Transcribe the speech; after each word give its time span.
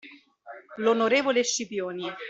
L’onorevole 0.77 1.43
Scipioni. 1.43 2.09